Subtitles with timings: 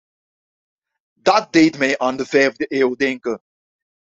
[1.21, 3.41] Dat deed mij aan de vijfde eeuw denken.